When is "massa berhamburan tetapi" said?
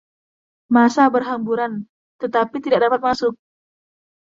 0.73-2.57